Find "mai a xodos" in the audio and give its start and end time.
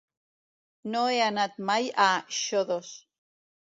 1.71-2.91